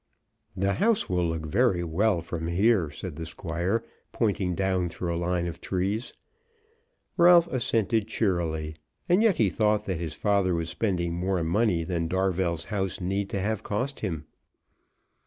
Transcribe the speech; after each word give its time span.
"The 0.57 0.73
house 0.73 1.07
will 1.11 1.29
look 1.29 1.45
very 1.45 1.83
well 1.83 2.21
from 2.21 2.47
here," 2.47 2.89
said 2.89 3.17
the 3.17 3.25
Squire, 3.27 3.83
pointing 4.11 4.55
down 4.55 4.89
through 4.89 5.13
a 5.13 5.15
line 5.15 5.45
of 5.45 5.61
trees. 5.61 6.11
Ralph 7.17 7.45
assented 7.53 8.07
cheerily; 8.07 8.77
and 9.07 9.21
yet 9.21 9.37
he 9.37 9.51
thought 9.51 9.85
that 9.85 9.99
his 9.99 10.15
father 10.15 10.55
was 10.55 10.71
spending 10.71 11.13
more 11.13 11.43
money 11.43 11.83
than 11.83 12.07
Darvell's 12.07 12.65
house 12.73 12.99
need 12.99 13.29
to 13.29 13.39
have 13.41 13.61
cost 13.61 13.99
him. 13.99 14.25